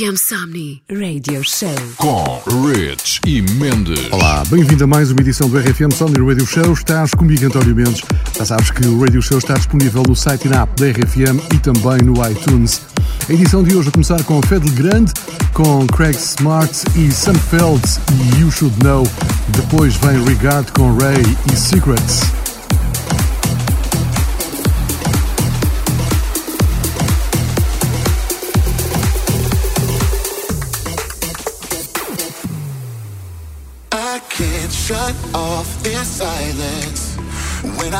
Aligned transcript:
RFM 0.00 0.16
Somni 0.16 0.82
Radio 0.90 1.42
Show 1.44 1.68
com 1.98 2.42
Rich 2.66 3.20
e 3.26 3.42
Mendes. 3.42 4.10
Olá, 4.10 4.42
bem-vindo 4.48 4.84
a 4.84 4.86
mais 4.86 5.10
uma 5.10 5.20
edição 5.20 5.46
do 5.46 5.58
RFM 5.58 5.92
Somni 5.92 6.26
Radio 6.26 6.46
Show. 6.46 6.72
Estás 6.72 7.12
comigo, 7.12 7.44
António 7.44 7.76
Mendes. 7.76 8.00
Já 8.34 8.46
sabes 8.46 8.70
que 8.70 8.86
o 8.86 8.98
Radio 8.98 9.20
Show 9.20 9.36
está 9.36 9.54
disponível 9.54 10.02
no 10.08 10.16
site 10.16 10.46
e 10.46 10.48
na 10.48 10.62
app 10.62 10.80
da 10.80 10.90
RFM 10.90 11.38
e 11.54 11.58
também 11.58 11.98
no 12.02 12.14
iTunes. 12.26 12.80
A 13.28 13.32
edição 13.34 13.62
de 13.62 13.76
hoje 13.76 13.90
a 13.90 13.92
começar 13.92 14.22
com 14.24 14.40
Fedel 14.40 14.72
Grande, 14.72 15.12
com 15.52 15.86
Craig 15.88 16.16
Smart 16.16 16.72
e 16.96 17.12
Sam 17.12 17.34
Felds 17.34 18.00
e 18.10 18.40
You 18.40 18.50
Should 18.50 18.74
Know. 18.82 19.06
Depois 19.48 19.96
vem 19.96 20.24
Regard 20.24 20.72
com 20.72 20.96
Ray 20.96 21.22
e 21.52 21.56
Secrets. 21.56 22.39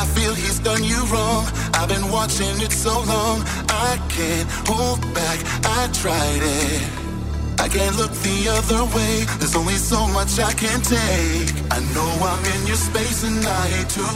I 0.01 0.07
feel 0.17 0.33
he's 0.33 0.59
done 0.61 0.83
you 0.83 0.97
wrong, 1.13 1.45
I've 1.77 1.91
been 1.91 2.11
watching 2.11 2.57
it 2.65 2.73
so 2.73 3.05
long. 3.05 3.45
I 3.69 4.01
can't 4.09 4.49
hold 4.65 5.01
back, 5.13 5.39
I 5.61 5.93
tried 5.93 6.41
it. 6.41 6.81
I 7.61 7.69
can't 7.69 7.95
look 8.01 8.11
the 8.25 8.49
other 8.49 8.89
way, 8.97 9.29
there's 9.37 9.55
only 9.55 9.77
so 9.77 10.09
much 10.09 10.41
I 10.41 10.55
can 10.57 10.81
take. 10.81 11.53
I 11.69 11.85
know 11.93 12.11
I'm 12.17 12.45
in 12.57 12.67
your 12.67 12.81
space 12.81 13.25
and 13.29 13.45
I 13.45 13.63
hate 13.77 13.93
to 14.01 14.07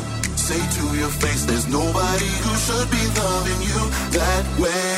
say 0.41 0.57
to 0.57 0.85
your 0.97 1.13
face, 1.21 1.45
there's 1.45 1.69
nobody 1.69 2.33
who 2.41 2.53
should 2.65 2.89
be 2.89 3.05
loving 3.21 3.61
you 3.69 3.81
that 4.17 4.45
way. 4.57 4.97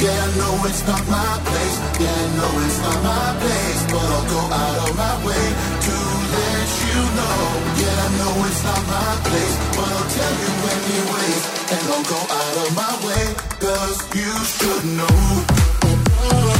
Yeah, 0.00 0.24
I 0.24 0.28
know 0.40 0.56
it's 0.72 0.88
not 0.88 1.04
my 1.04 1.32
place, 1.44 1.76
yeah, 2.00 2.16
I 2.16 2.26
know 2.32 2.52
it's 2.64 2.80
not 2.80 2.98
my 3.04 3.28
place, 3.44 3.82
but 3.92 4.06
I'll 4.08 4.24
go 4.24 4.40
out 4.56 4.88
of 4.88 4.96
my 4.96 5.14
way 5.20 5.44
to 5.84 6.15
you 6.96 7.04
know. 7.18 7.40
Yeah, 7.80 8.04
I 8.04 8.08
know 8.18 8.32
it's 8.48 8.62
not 8.64 8.82
my 8.88 9.10
place, 9.28 9.56
but 9.76 9.88
I'll 9.96 10.10
tell 10.16 10.34
you 10.42 10.52
anyways. 10.76 11.42
And 11.74 11.82
I'll 11.92 12.06
go 12.14 12.20
out 12.40 12.56
of 12.64 12.70
my 12.82 12.94
way, 13.06 13.24
cause 13.60 13.98
you 14.16 14.32
should 14.56 14.84
know. 14.98 16.55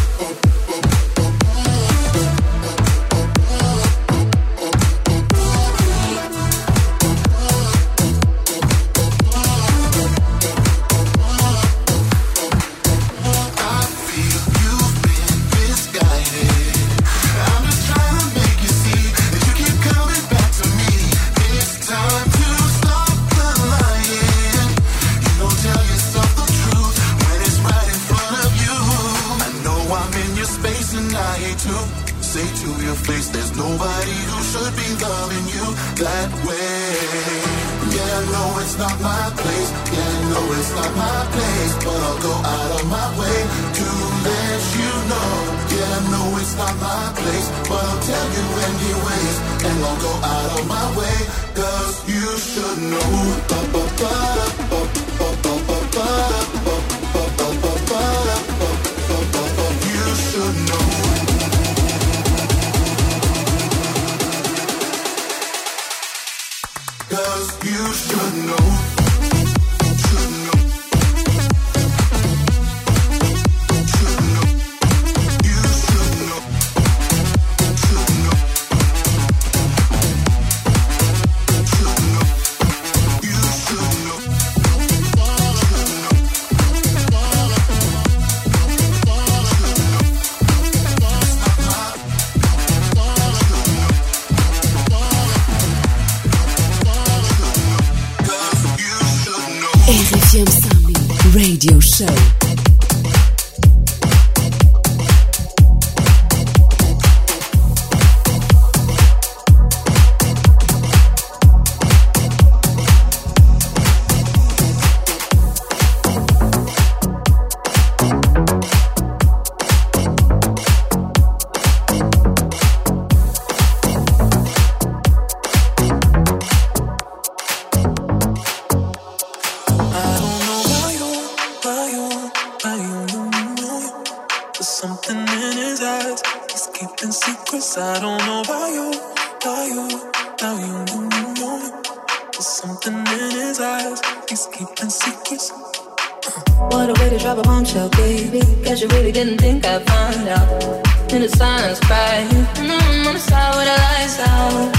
bombshell, 147.66 147.88
baby. 147.90 148.40
Cause 148.64 148.81
you 148.81 148.88
really 148.88 149.12
didn't 149.12 149.38
think 149.38 149.66
I'd 149.66 149.87
find 149.87 150.28
out. 150.28 151.12
In 151.12 151.22
the 151.22 151.28
silence, 151.28 151.81
crying. 151.81 152.28
And 152.58 152.72
I'm 152.72 153.06
on 153.06 153.14
the 153.14 153.20
side 153.20 153.54
with 153.56 153.66
the 153.66 153.76
lights 153.86 154.18
out. 154.20 154.74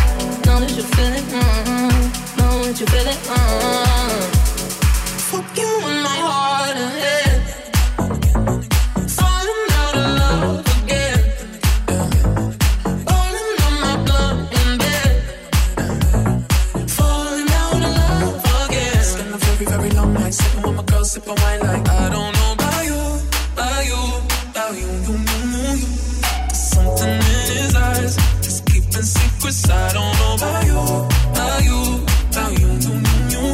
Know 0.46 0.60
that 0.60 0.72
you 0.76 0.84
feel 0.84 1.14
it, 1.14 1.24
mm-hmm. 1.24 2.40
Know 2.40 2.64
that 2.66 2.80
you 2.80 2.86
feel 2.86 3.08
it, 3.08 3.18
mm-hmm. 3.18 4.32
Fuck 5.30 5.58
you 5.58 5.72
in 5.90 6.04
my 6.04 6.18
heart 6.28 6.78
and 6.78 7.00
head. 7.00 7.18
Sipping 21.08 21.30
on 21.30 21.38
my 21.38 21.57
cause 29.48 29.70
I 29.70 29.94
don't 29.94 30.14
know 30.20 30.34
about 30.36 30.66
you, 30.66 30.80
about 31.32 31.64
you, 31.64 31.80
about 32.32 32.60
you, 32.60 32.68
you, 32.68 32.96
you, 33.08 33.18
you. 33.34 33.46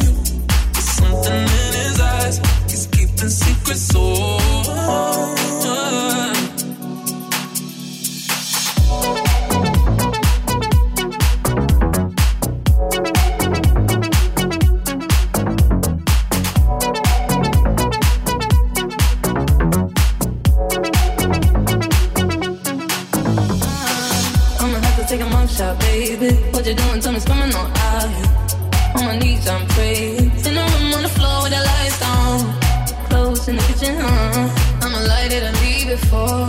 There's 0.72 0.90
something 1.00 1.42
in 1.42 1.72
his 1.82 2.00
eyes, 2.00 2.38
he's 2.68 2.86
keeping 2.88 3.28
secrets 3.28 3.80
so. 3.80 4.43
baby. 26.24 26.42
What 26.52 26.66
you 26.66 26.74
doing? 26.74 27.00
Tell 27.00 27.12
me 27.12 27.20
swimming 27.20 27.54
on 27.54 27.70
out 27.76 28.08
here. 28.16 28.30
On 28.96 29.04
my 29.04 29.16
knees, 29.18 29.46
I'm 29.48 29.66
praying. 29.68 30.30
In 30.46 30.54
the 30.58 30.64
room 30.72 30.94
on 30.94 31.02
the 31.02 31.08
floor 31.08 31.42
with 31.42 31.52
the 31.52 31.62
lights 31.70 32.02
on. 32.02 32.38
Clothes 33.08 33.48
in 33.48 33.56
the 33.56 33.62
kitchen, 33.62 33.96
huh? 33.98 34.82
I'ma 34.82 34.98
light 35.12 35.32
it 35.32 35.42
and 35.42 35.56
leave 35.60 35.88
it 35.90 36.00
for 36.10 36.43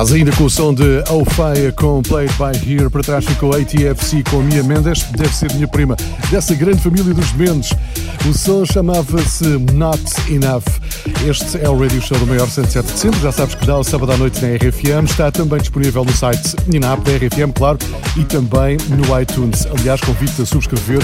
Estás 0.00 0.14
ainda 0.14 0.32
com 0.32 0.44
o 0.44 0.48
som 0.48 0.72
de 0.72 1.04
Alfeia 1.10 1.70
com 1.72 2.00
Played 2.00 2.32
by 2.38 2.56
Here. 2.66 2.88
Para 2.88 3.02
trás 3.02 3.22
ficou 3.22 3.54
ATFC 3.54 4.24
com 4.30 4.38
Mia 4.38 4.62
Mendes, 4.62 5.02
deve 5.10 5.28
ser 5.28 5.52
minha 5.52 5.68
prima, 5.68 5.94
dessa 6.30 6.54
grande 6.54 6.80
família 6.80 7.12
dos 7.12 7.30
Mendes. 7.34 7.74
O 8.26 8.32
som 8.32 8.64
chamava-se 8.64 9.44
Not 9.74 10.02
Enough. 10.30 10.64
Este 11.28 11.62
é 11.62 11.68
o 11.68 11.78
Radio 11.78 12.00
Show 12.00 12.18
do 12.18 12.26
maior 12.26 12.48
107 12.48 12.90
de 12.90 12.98
sempre. 12.98 13.20
Já 13.20 13.30
sabes 13.30 13.54
que 13.54 13.66
dá 13.66 13.76
o 13.76 13.84
sábado 13.84 14.12
à 14.12 14.16
noite 14.16 14.40
na 14.40 14.48
RFM. 14.56 15.04
Está 15.04 15.30
também 15.30 15.58
disponível 15.58 16.02
no 16.02 16.12
site 16.12 16.56
e 16.72 16.78
na 16.78 16.94
app 16.94 17.02
da 17.02 17.18
RFM, 17.18 17.52
claro, 17.54 17.78
e 18.16 18.24
também 18.24 18.78
no 18.88 19.20
iTunes. 19.20 19.66
Aliás, 19.66 20.00
convido-te 20.00 20.40
a 20.40 20.46
subscrever 20.46 21.02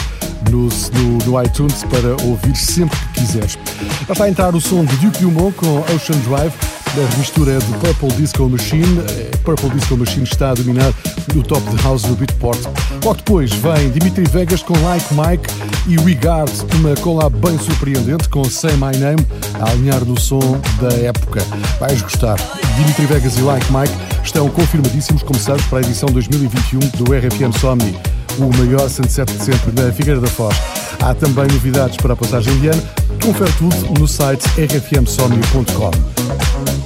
no, 0.50 0.68
no, 0.68 1.18
no, 1.26 1.42
iTunes 1.42 1.84
para 1.84 2.16
ouvir 2.26 2.56
sempre 2.56 2.98
que 3.12 3.20
quiseres. 3.20 3.58
Já 4.06 4.12
está 4.12 4.24
a 4.24 4.30
entrar 4.30 4.54
o 4.54 4.60
som 4.60 4.86
de 4.86 4.96
Duke 4.96 5.20
Dumont 5.20 5.54
com 5.54 5.80
Ocean 5.80 6.18
Drive. 6.26 6.75
A 6.94 7.18
mistura 7.18 7.58
do 7.58 7.78
Purple 7.78 8.12
Disco 8.16 8.48
Machine. 8.48 9.00
Purple 9.44 9.70
Disco 9.70 9.96
Machine 9.96 10.24
está 10.24 10.50
a 10.50 10.54
dominar 10.54 10.92
o 11.34 11.42
top 11.42 11.68
de 11.70 11.82
house 11.82 12.02
do 12.02 12.14
Beatport. 12.14 12.58
Logo 13.04 13.16
depois 13.16 13.52
vem 13.52 13.90
Dimitri 13.90 14.24
Vegas 14.24 14.62
com 14.62 14.72
Like 14.82 15.06
Mike 15.12 15.46
e 15.86 15.96
Regard, 15.96 16.50
uma 16.76 16.94
collab 16.96 17.36
bem 17.38 17.58
surpreendente 17.58 18.28
com 18.28 18.44
Say 18.44 18.72
My 18.72 18.96
Name 18.98 19.24
a 19.60 19.70
alinhar 19.70 20.04
no 20.04 20.18
som 20.18 20.60
da 20.80 20.94
época. 20.96 21.42
Vais 21.78 22.00
gostar. 22.00 22.36
Dimitri 22.76 23.06
Vegas 23.06 23.36
e 23.36 23.40
Like 23.42 23.66
Mike 23.72 23.94
estão 24.24 24.48
confirmadíssimos, 24.48 25.22
como 25.22 25.38
sabes, 25.38 25.64
para 25.66 25.78
a 25.78 25.80
edição 25.82 26.08
2021 26.08 26.78
do 26.80 27.04
RFM 27.12 27.56
Somni, 27.58 27.96
o 28.38 28.56
maior 28.56 28.88
sunset 28.88 29.32
de 29.32 29.44
sempre 29.44 29.72
na 29.72 29.92
Figueira 29.92 30.20
da 30.20 30.28
Foz. 30.28 30.56
Há 31.02 31.14
também 31.14 31.46
novidades 31.46 31.96
para 31.96 32.12
a 32.12 32.16
passagem 32.16 32.58
de 32.60 32.68
ano. 32.68 32.82
Confere 33.22 33.52
tudo 33.58 34.00
no 34.00 34.06
site 34.06 34.44
rfmsomni.com. 34.58 36.85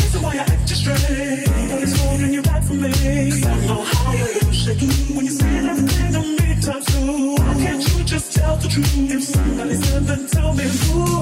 aumentou. 10.39 11.20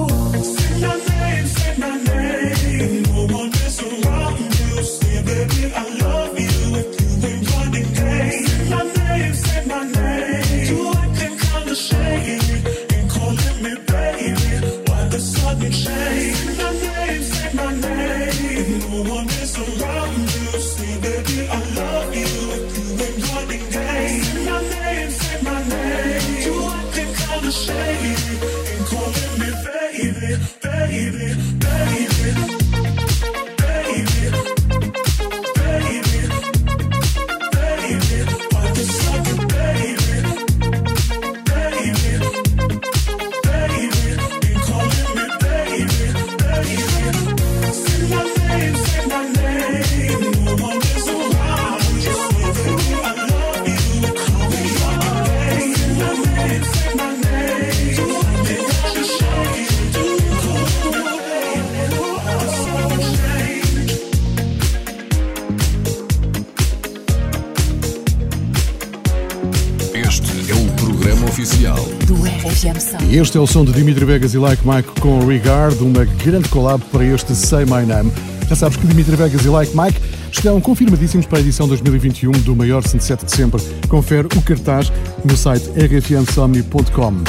Este 73.12 73.38
é 73.40 73.42
o 73.42 73.48
som 73.48 73.66
de 73.66 73.72
Dimitri 73.72 74.06
Vegas 74.06 74.36
e 74.36 74.38
Like 74.38 74.62
Mike 74.68 75.02
com 75.02 75.26
Regard, 75.26 75.76
uma 75.82 76.06
grande 76.06 76.48
collab 76.48 76.84
para 76.92 77.04
este 77.04 77.36
Say 77.36 77.66
My 77.66 77.84
Name. 77.84 78.12
Já 78.48 78.56
sabes 78.56 78.78
que 78.78 78.86
Dimitri 78.86 79.16
Vegas 79.16 79.44
e 79.44 79.50
Like 79.50 79.76
Mike 79.76 80.00
estão 80.32 80.62
confirmadíssimos 80.62 81.26
para 81.26 81.40
a 81.40 81.42
edição 81.42 81.68
2021 81.68 82.32
do 82.32 82.56
maior 82.56 82.84
107 82.84 83.26
de 83.26 83.32
sempre. 83.32 83.62
Confere 83.88 84.28
o 84.28 84.42
cartaz 84.44 84.92
no 85.26 85.36
site 85.36 85.68
rfmsomni.com. 85.72 87.24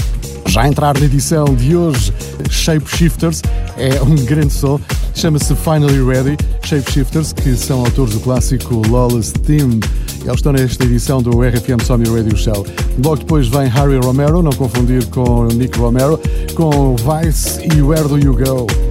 Já 0.48 0.68
entrar 0.68 0.98
na 0.98 1.06
edição 1.06 1.46
de 1.54 1.74
hoje, 1.74 2.12
Shapeshifters 2.50 3.40
é 3.78 4.02
um 4.02 4.16
grande 4.16 4.52
som, 4.52 4.78
chama-se 5.14 5.54
Finally 5.54 6.02
Ready. 6.02 6.36
Shapeshifters, 6.62 7.32
que 7.32 7.56
são 7.56 7.80
autores 7.80 8.12
do 8.12 8.20
clássico 8.20 8.86
Lawless 8.86 9.32
Team. 9.32 9.80
Eles 10.22 10.36
estão 10.36 10.52
nesta 10.52 10.84
edição 10.84 11.22
do 11.22 11.40
RFM 11.40 11.82
Sony 11.84 12.04
Radio 12.08 12.36
Show. 12.36 12.66
Logo 13.02 13.16
depois 13.16 13.48
vem 13.48 13.66
Harry 13.68 13.98
Romero, 13.98 14.42
não 14.42 14.52
confundir 14.52 15.06
com 15.06 15.46
Nick 15.46 15.78
Romero, 15.78 16.20
com 16.54 16.94
Vice 16.96 17.60
e 17.74 17.82
Where 17.82 18.06
Do 18.08 18.18
You 18.18 18.34
Go. 18.34 18.89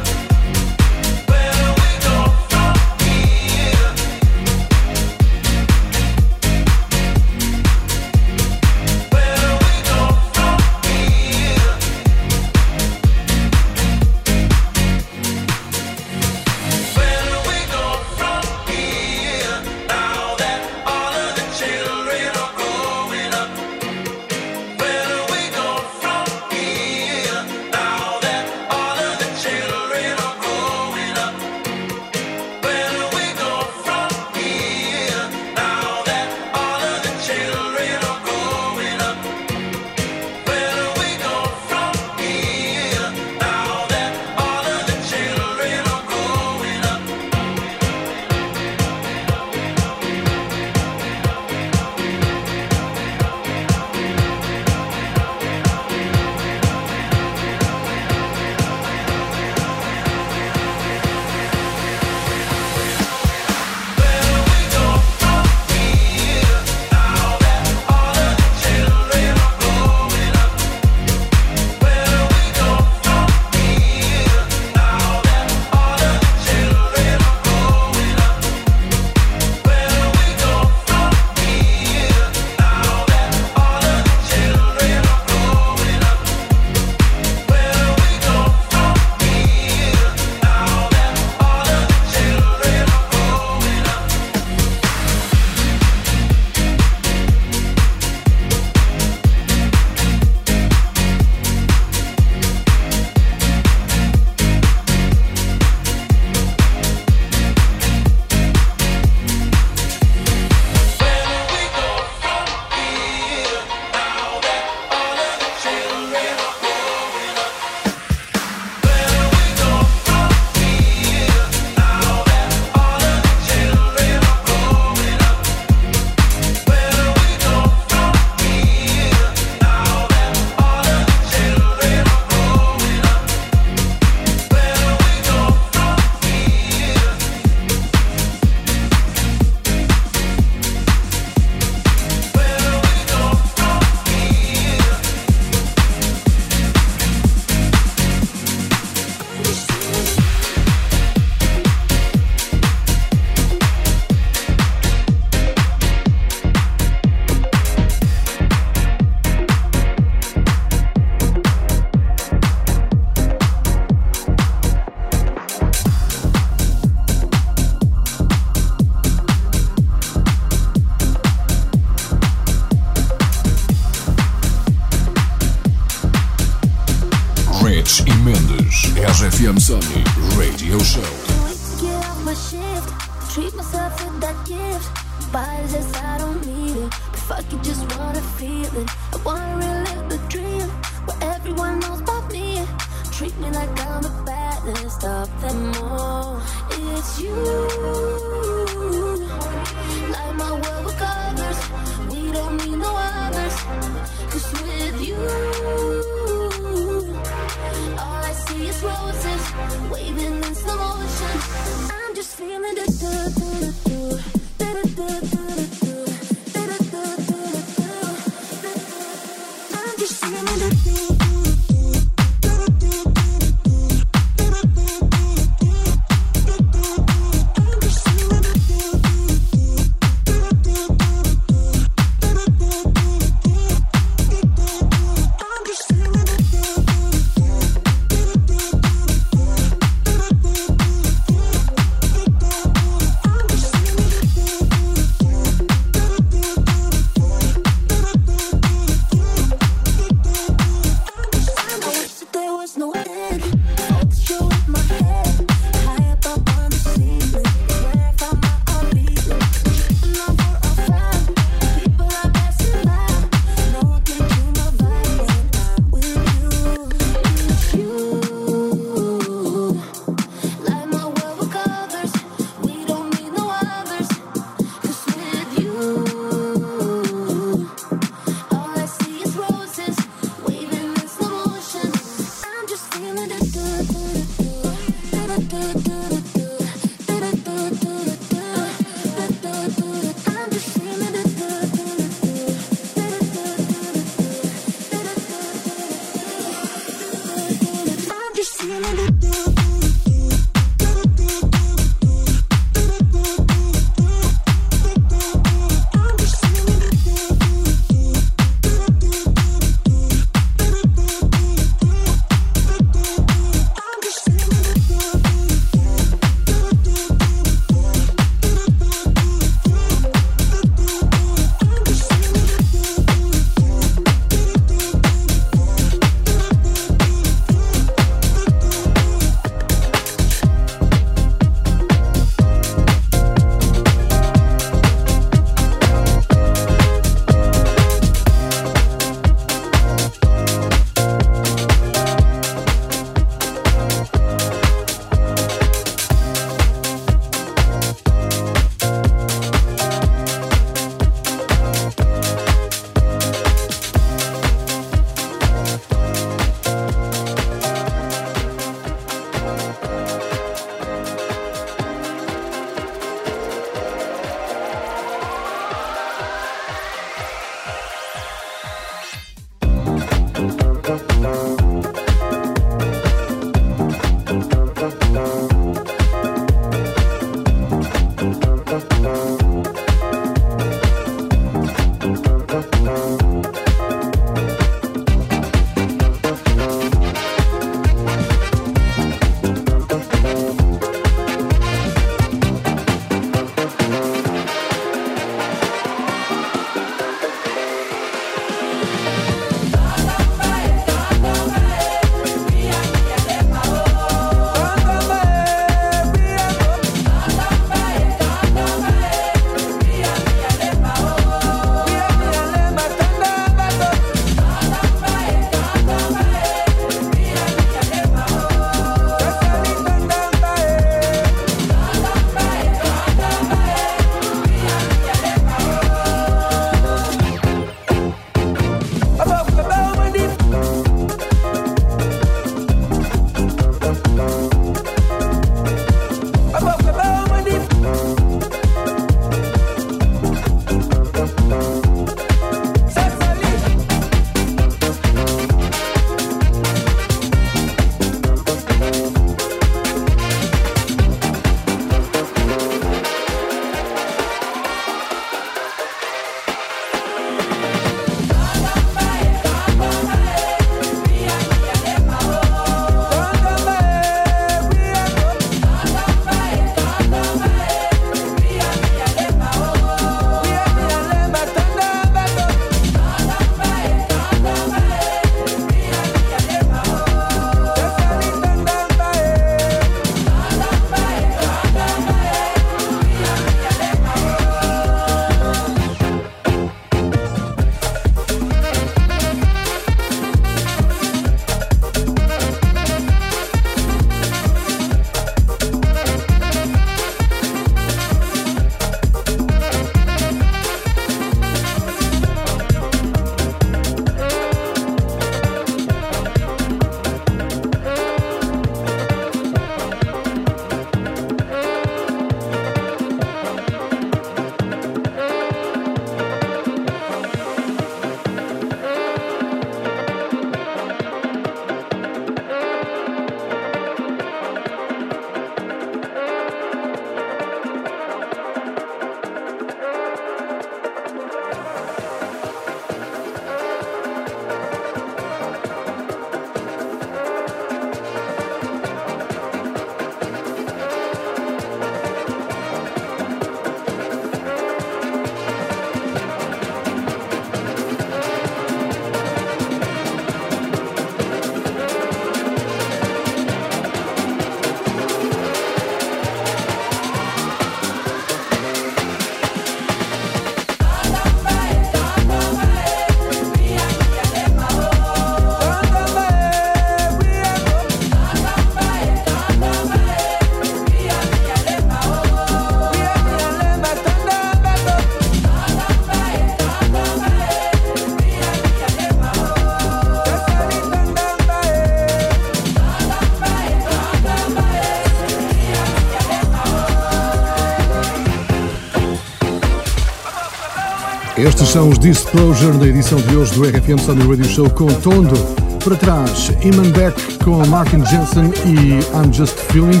São 591.74 591.88
os 591.88 591.98
Disclosure 591.98 592.78
na 592.78 592.86
edição 592.86 593.20
de 593.20 593.34
hoje 593.34 593.52
do 593.54 593.64
RFM 593.64 593.98
Sunday 593.98 594.28
Radio 594.28 594.44
Show 594.44 594.70
com 594.70 594.86
Tondo. 594.86 595.36
Para 595.82 595.96
trás, 595.96 596.52
Iman 596.62 596.88
Beck 596.92 597.20
com 597.42 597.66
Martin 597.66 598.00
Jensen 598.06 598.52
e 598.64 599.00
I'm 599.12 599.32
Just 599.32 599.56
Feeling. 599.72 600.00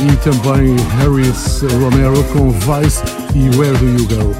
E 0.00 0.16
também 0.16 0.74
Harris 0.98 1.62
Romero 1.80 2.24
com 2.32 2.50
Vice 2.50 3.00
e 3.36 3.56
Where 3.56 3.78
Do 3.78 3.84
You 3.84 4.08
Go. 4.08 4.34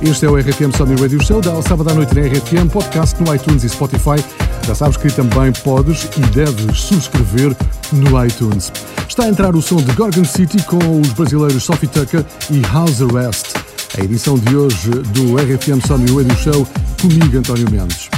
Este 0.00 0.26
é 0.26 0.30
o 0.30 0.36
RFM 0.36 0.70
Sunday 0.76 0.94
Radio 1.02 1.20
Show, 1.24 1.40
da 1.40 1.60
sábado 1.60 1.90
à 1.90 1.94
noite 1.94 2.14
na 2.14 2.20
RFM, 2.20 2.70
podcast 2.70 3.20
no 3.20 3.34
iTunes 3.34 3.64
e 3.64 3.68
Spotify. 3.68 4.24
Já 4.64 4.76
sabes 4.76 4.96
que 4.96 5.10
também 5.10 5.50
podes 5.64 6.08
e 6.16 6.20
deves 6.20 6.80
subscrever 6.80 7.56
no 7.90 8.24
iTunes. 8.24 8.70
Está 9.08 9.24
a 9.24 9.28
entrar 9.28 9.56
o 9.56 9.60
som 9.60 9.78
de 9.78 9.90
Gorgon 9.90 10.24
City 10.24 10.62
com 10.62 11.00
os 11.00 11.08
brasileiros 11.14 11.64
Sophie 11.64 11.88
Tucker 11.88 12.24
e 12.48 12.60
House 12.60 13.02
Arrest. 13.02 13.57
A 13.98 14.04
edição 14.04 14.38
de 14.38 14.54
hoje 14.54 14.90
do 14.90 15.36
RFM 15.36 15.84
Sunday 15.84 16.14
Radio 16.14 16.36
Show 16.36 16.68
comigo, 17.02 17.36
António 17.36 17.68
Mendes. 17.68 18.08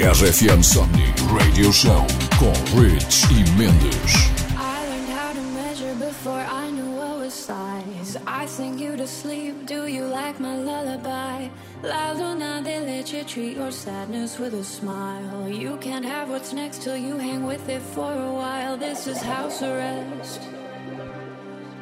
RFM 0.00 0.64
Sunday 0.64 1.14
Radio 1.32 1.72
Show 1.72 2.15
com 2.38 2.52
Rich 2.78 3.24
e 3.32 3.44
Mendes. 3.56 4.12
I 4.58 4.86
learned 4.88 5.08
how 5.08 5.32
to 5.32 5.40
measure 5.54 5.94
before 5.94 6.40
I 6.40 6.70
knew 6.70 6.90
what 6.96 7.18
was 7.18 7.32
size. 7.32 8.16
I 8.26 8.46
sing 8.46 8.78
you 8.78 8.96
to 8.96 9.06
sleep. 9.06 9.66
Do 9.66 9.86
you 9.86 10.04
like 10.04 10.38
my 10.38 10.56
lullaby? 10.56 11.48
La 11.82 12.12
luna 12.12 12.60
they 12.62 12.80
let 12.80 13.12
you 13.12 13.24
treat 13.24 13.56
your 13.56 13.70
sadness 13.72 14.38
with 14.38 14.54
a 14.54 14.64
smile. 14.64 15.48
You 15.48 15.78
can't 15.78 16.04
have 16.04 16.28
what's 16.28 16.52
next 16.52 16.82
till 16.82 16.96
you 16.96 17.16
hang 17.16 17.46
with 17.46 17.68
it 17.68 17.80
for 17.80 18.12
a 18.12 18.32
while. 18.32 18.76
This 18.76 19.06
is 19.06 19.20
house 19.22 19.62
arrest. 19.62 20.40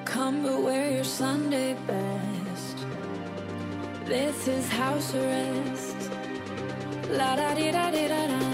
Come 0.04 0.42
but 0.44 0.62
wear 0.62 0.90
your 0.90 1.04
Sunday 1.04 1.74
best. 1.86 2.76
This 4.06 4.46
is 4.46 4.68
house 4.68 5.14
arrest. 5.14 6.10
La 7.10 7.34
da 7.36 7.54
di 7.54 7.70
da 7.72 7.90
di 7.90 8.06
da 8.06 8.26
da. 8.26 8.53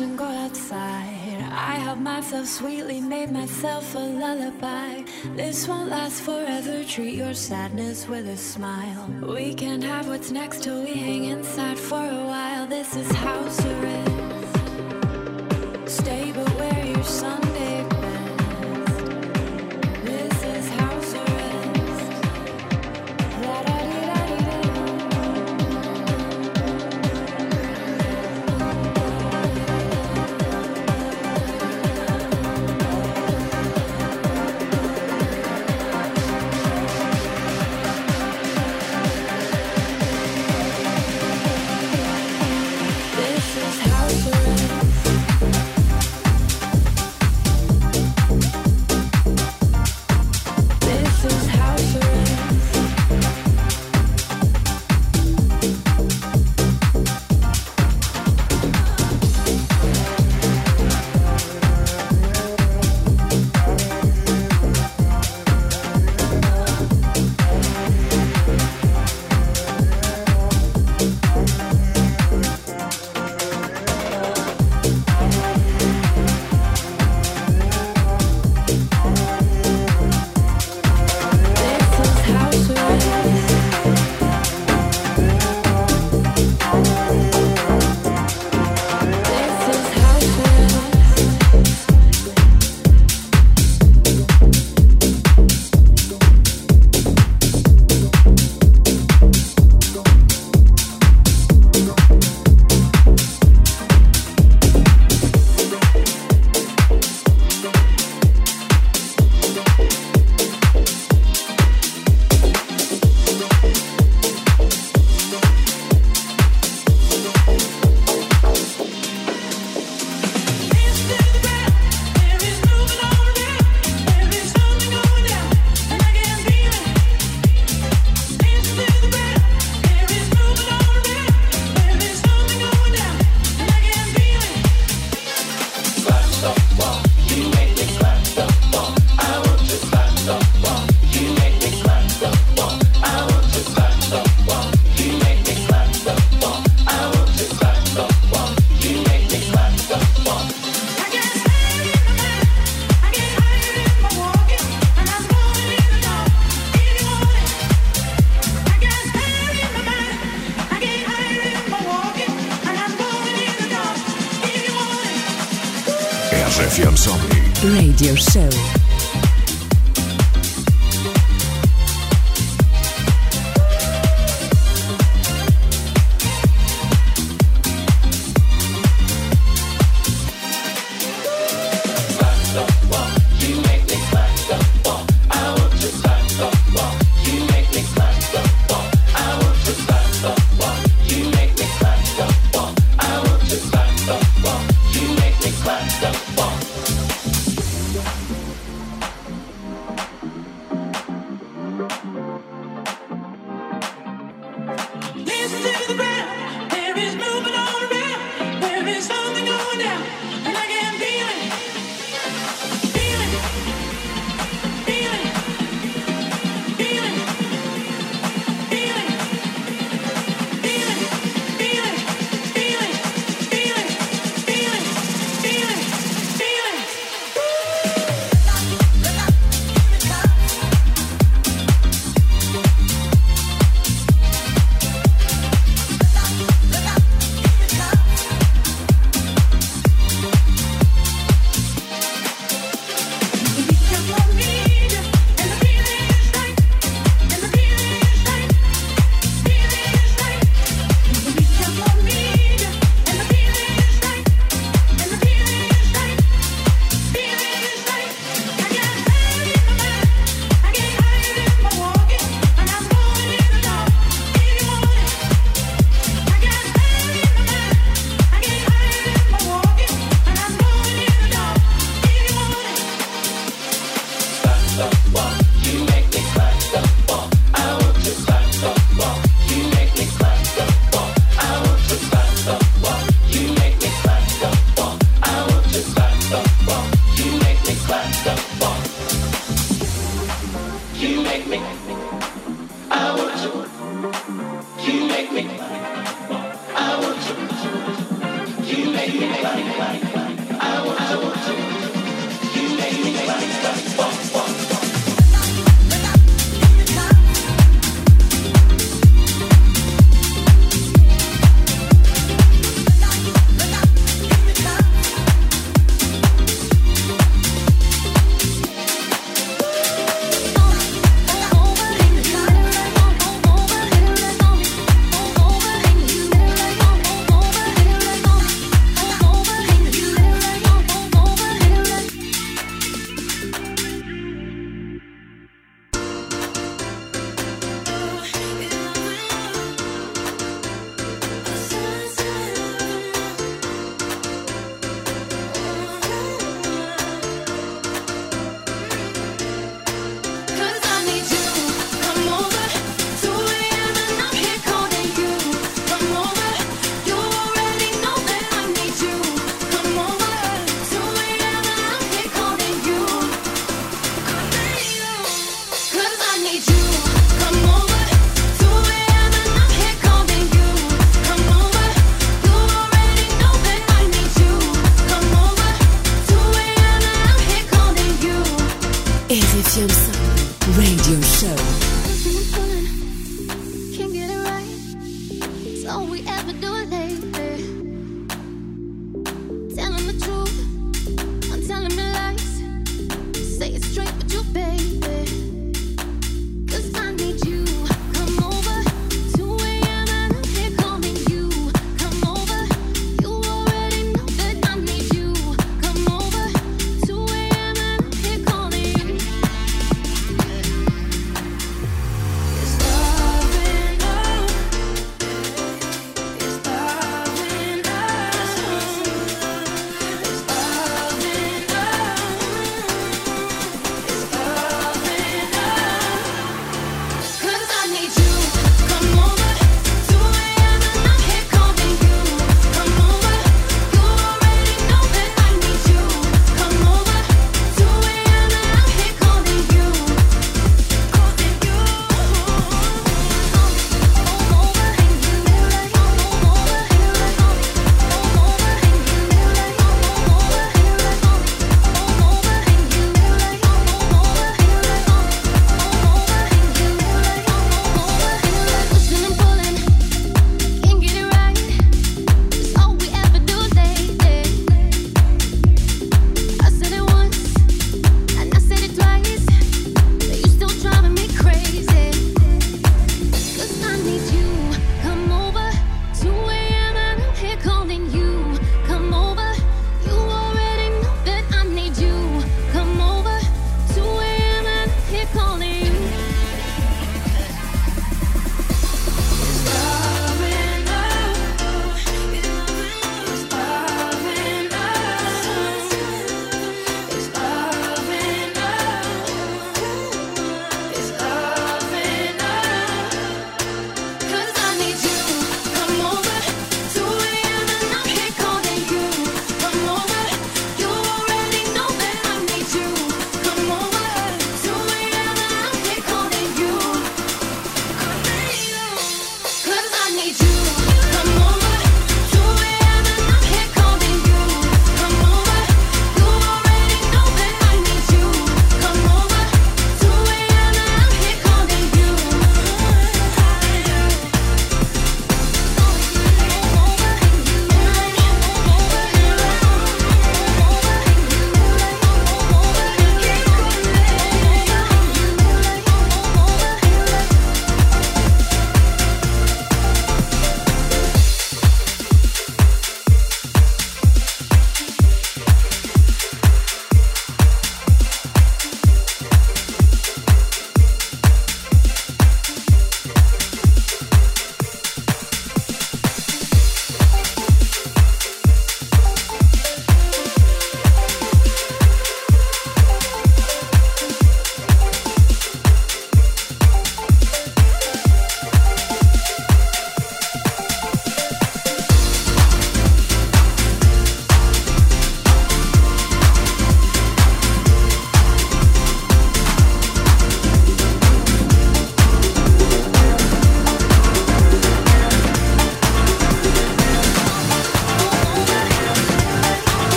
and 0.00 0.16
go 0.16 0.24
outside. 0.24 1.42
I 1.50 1.76
helped 1.76 2.02
myself 2.02 2.46
sweetly, 2.46 3.00
made 3.00 3.32
myself 3.32 3.94
a 3.94 3.98
lullaby. 3.98 5.02
This 5.34 5.66
won't 5.66 5.90
last 5.90 6.22
forever. 6.22 6.84
Treat 6.84 7.14
your 7.14 7.34
sadness 7.34 8.06
with 8.06 8.28
a 8.28 8.36
smile. 8.36 9.08
We 9.22 9.54
can't 9.54 9.82
have 9.82 10.06
what's 10.08 10.30
next 10.30 10.62
till 10.62 10.82
we 10.84 10.94
hang 10.94 11.24
inside 11.24 11.78
for 11.78 12.04
a 12.04 12.24
while. 12.24 12.66
This 12.66 12.94
is 12.96 13.10
house 13.10 13.64
arrest. 13.64 14.12
Stay 15.86 16.32
but 16.32 16.54
wear 16.56 16.86
your 16.86 17.04
Sunday 17.04 17.57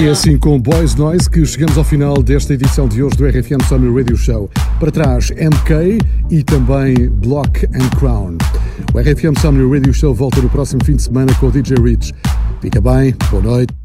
E 0.00 0.06
é 0.06 0.10
assim 0.12 0.38
com 0.38 0.58
Boys 0.58 0.94
Noise 0.94 1.28
que 1.28 1.44
chegamos 1.44 1.76
ao 1.76 1.84
final 1.84 2.22
desta 2.22 2.54
edição 2.54 2.88
de 2.88 3.02
hoje 3.02 3.16
do 3.18 3.26
RFM 3.26 3.62
Summer 3.68 3.94
Radio 3.94 4.16
Show. 4.16 4.50
Para 4.78 4.90
trás, 4.90 5.30
MK 5.30 5.98
e 6.30 6.42
também 6.42 7.10
Block 7.10 7.66
and 7.66 7.90
Crown. 7.98 8.38
O 8.94 8.98
RFM 8.98 9.38
Summer 9.38 9.68
Radio 9.68 9.92
Show 9.92 10.14
volta 10.14 10.40
no 10.40 10.48
próximo 10.48 10.82
fim 10.86 10.96
de 10.96 11.02
semana 11.02 11.34
com 11.34 11.48
o 11.48 11.50
DJ 11.50 11.76
Rich. 11.76 12.14
Fica 12.62 12.80
bem, 12.80 13.14
boa 13.30 13.42
noite. 13.42 13.79